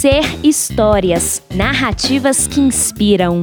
[0.00, 3.40] Ser histórias, narrativas que inspiram.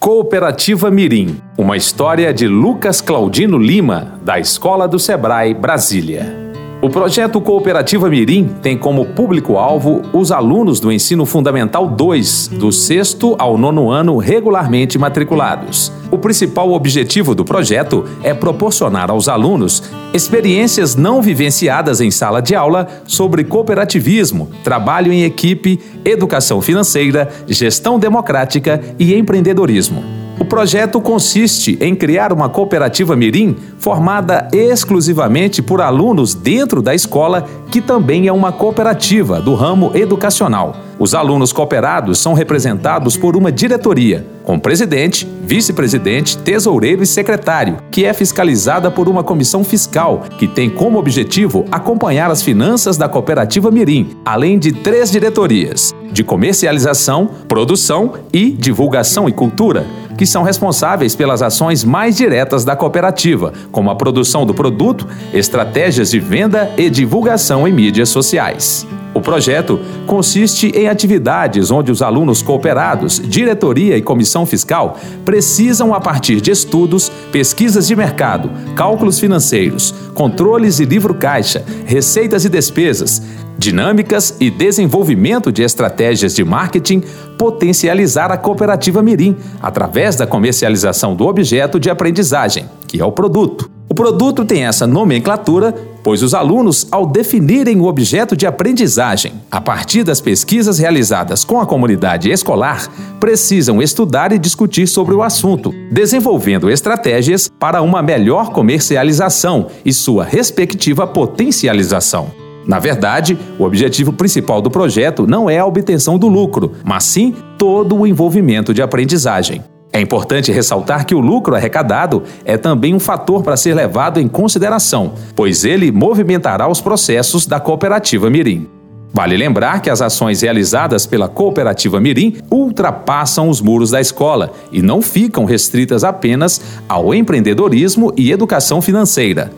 [0.00, 6.43] Cooperativa Mirim, uma história de Lucas Claudino Lima, da Escola do Sebrae, Brasília.
[6.84, 13.34] O projeto Cooperativa Mirim tem como público-alvo os alunos do ensino fundamental 2, do sexto
[13.38, 15.90] ao nono ano regularmente matriculados.
[16.10, 22.54] O principal objetivo do projeto é proporcionar aos alunos experiências não vivenciadas em sala de
[22.54, 30.13] aula sobre cooperativismo, trabalho em equipe, educação financeira, gestão democrática e empreendedorismo.
[30.38, 37.46] O projeto consiste em criar uma cooperativa Mirim formada exclusivamente por alunos dentro da escola,
[37.70, 40.76] que também é uma cooperativa do ramo educacional.
[41.04, 48.06] Os alunos cooperados são representados por uma diretoria, com presidente, vice-presidente, tesoureiro e secretário, que
[48.06, 53.70] é fiscalizada por uma comissão fiscal, que tem como objetivo acompanhar as finanças da cooperativa
[53.70, 59.84] Mirim, além de três diretorias: de comercialização, produção e divulgação e cultura
[60.16, 66.12] que são responsáveis pelas ações mais diretas da cooperativa, como a produção do produto, estratégias
[66.12, 68.86] de venda e divulgação em mídias sociais.
[69.14, 76.00] O projeto consiste em atividades onde os alunos cooperados, diretoria e comissão fiscal precisam, a
[76.00, 83.22] partir de estudos, pesquisas de mercado, cálculos financeiros, controles e livro-caixa, receitas e despesas,
[83.58, 87.02] dinâmicas e desenvolvimento de estratégias de marketing,
[87.38, 93.70] potencializar a cooperativa Mirim através da comercialização do objeto de aprendizagem, que é o produto.
[93.88, 99.60] O produto tem essa nomenclatura, pois os alunos, ao definirem o objeto de aprendizagem a
[99.60, 102.88] partir das pesquisas realizadas com a comunidade escolar,
[103.20, 110.24] precisam estudar e discutir sobre o assunto, desenvolvendo estratégias para uma melhor comercialização e sua
[110.24, 112.43] respectiva potencialização.
[112.66, 117.34] Na verdade, o objetivo principal do projeto não é a obtenção do lucro, mas sim
[117.58, 119.62] todo o envolvimento de aprendizagem.
[119.92, 124.26] É importante ressaltar que o lucro arrecadado é também um fator para ser levado em
[124.26, 128.66] consideração, pois ele movimentará os processos da cooperativa Mirim.
[129.12, 134.82] Vale lembrar que as ações realizadas pela cooperativa Mirim ultrapassam os muros da escola e
[134.82, 139.52] não ficam restritas apenas ao empreendedorismo e educação financeira.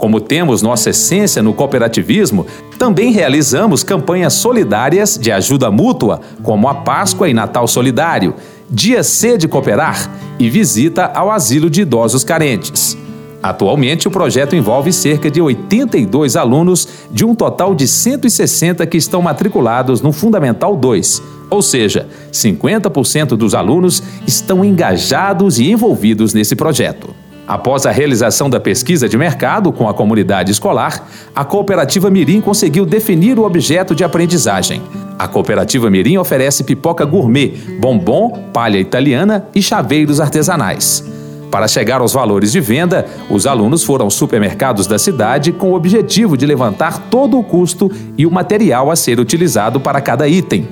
[0.00, 2.46] Como temos nossa essência no cooperativismo,
[2.78, 8.34] também realizamos campanhas solidárias de ajuda mútua, como a Páscoa e Natal Solidário,
[8.70, 12.96] Dia C de Cooperar e visita ao asilo de idosos carentes.
[13.42, 19.20] Atualmente, o projeto envolve cerca de 82 alunos de um total de 160 que estão
[19.20, 27.19] matriculados no Fundamental 2, ou seja, 50% dos alunos estão engajados e envolvidos nesse projeto.
[27.46, 32.86] Após a realização da pesquisa de mercado com a comunidade escolar, a cooperativa Mirim conseguiu
[32.86, 34.82] definir o objeto de aprendizagem.
[35.18, 37.48] A cooperativa Mirim oferece pipoca gourmet,
[37.80, 41.04] bombom, palha italiana e chaveiros artesanais.
[41.50, 45.74] Para chegar aos valores de venda, os alunos foram aos supermercados da cidade com o
[45.74, 50.68] objetivo de levantar todo o custo e o material a ser utilizado para cada item.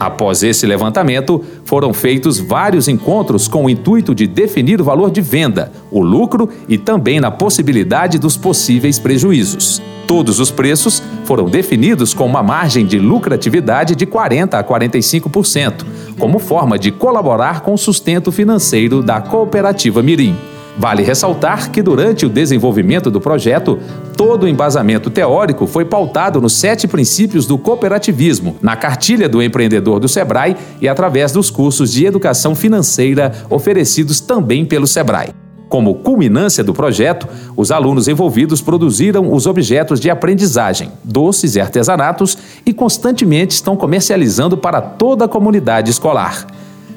[0.00, 5.20] Após esse levantamento, foram feitos vários encontros com o intuito de definir o valor de
[5.20, 9.82] venda, o lucro e também na possibilidade dos possíveis prejuízos.
[10.06, 15.84] Todos os preços foram definidos com uma margem de lucratividade de 40 a 45%,
[16.18, 20.34] como forma de colaborar com o sustento financeiro da cooperativa Mirim.
[20.80, 23.78] Vale ressaltar que, durante o desenvolvimento do projeto,
[24.16, 30.00] todo o embasamento teórico foi pautado nos sete princípios do cooperativismo, na cartilha do empreendedor
[30.00, 35.34] do Sebrae e através dos cursos de educação financeira oferecidos também pelo Sebrae.
[35.68, 42.38] Como culminância do projeto, os alunos envolvidos produziram os objetos de aprendizagem, doces e artesanatos
[42.64, 46.46] e constantemente estão comercializando para toda a comunidade escolar.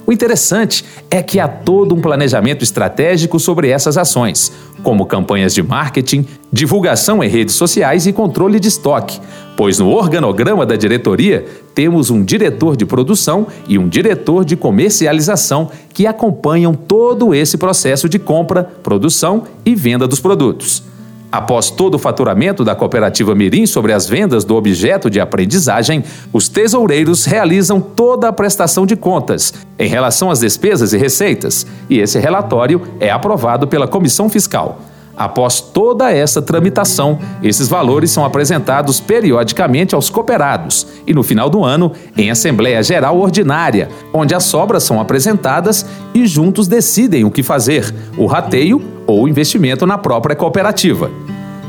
[0.05, 4.51] O interessante é que há todo um planejamento estratégico sobre essas ações,
[4.83, 9.19] como campanhas de marketing, divulgação em redes sociais e controle de estoque,
[9.55, 15.71] pois no organograma da diretoria temos um diretor de produção e um diretor de comercialização
[15.93, 20.92] que acompanham todo esse processo de compra, produção e venda dos produtos.
[21.33, 26.47] Após todo o faturamento da cooperativa Mirim sobre as vendas do objeto de aprendizagem, os
[26.47, 32.19] tesoureiros realizam toda a prestação de contas em relação às despesas e receitas, e esse
[32.19, 34.79] relatório é aprovado pela comissão fiscal.
[35.17, 41.63] Após toda essa tramitação, esses valores são apresentados periodicamente aos cooperados e, no final do
[41.63, 45.83] ano, em Assembleia Geral Ordinária, onde as sobras são apresentadas
[46.13, 51.09] e juntos decidem o que fazer, o rateio ou investimento na própria cooperativa.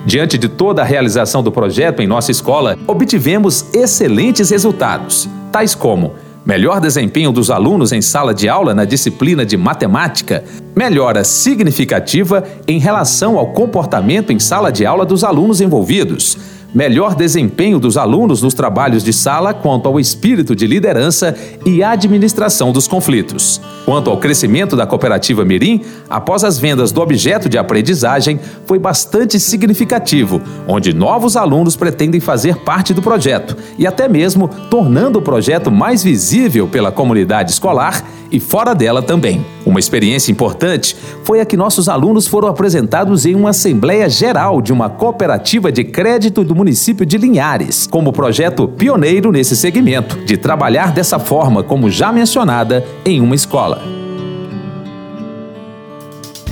[0.06, 6.12] Diante de toda a realização do projeto em nossa escola, obtivemos excelentes resultados, tais como
[6.44, 10.44] melhor desempenho dos alunos em sala de aula na disciplina de matemática,
[10.76, 16.36] melhora significativa em relação ao comportamento em sala de aula dos alunos envolvidos
[16.74, 22.72] melhor desempenho dos alunos nos trabalhos de sala quanto ao espírito de liderança e administração
[22.72, 23.60] dos conflitos.
[23.84, 29.38] Quanto ao crescimento da cooperativa Mirim, após as vendas do objeto de aprendizagem, foi bastante
[29.38, 35.70] significativo, onde novos alunos pretendem fazer parte do projeto e até mesmo tornando o projeto
[35.70, 39.53] mais visível pela comunidade escolar e fora dela também.
[39.74, 44.72] Uma experiência importante foi a que nossos alunos foram apresentados em uma assembleia geral de
[44.72, 50.92] uma cooperativa de crédito do município de Linhares, como projeto pioneiro nesse segmento, de trabalhar
[50.92, 53.82] dessa forma, como já mencionada, em uma escola.